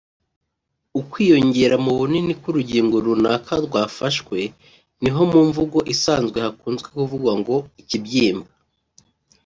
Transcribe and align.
ukwiyongera 0.99 1.75
mu 1.85 1.91
bunini 1.97 2.33
k’urugingo 2.41 2.95
runaka 3.05 3.53
rwafashwe 3.65 4.37
(niho 5.01 5.21
mu 5.31 5.39
mvugo 5.47 5.77
isanzwe 5.93 6.37
hakunzwe 6.45 6.87
kuvugwa 6.95 7.33
ngo 7.39 7.55
ikibyimba 7.81 8.49